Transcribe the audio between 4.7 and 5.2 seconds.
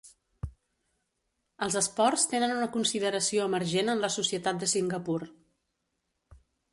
Singapur.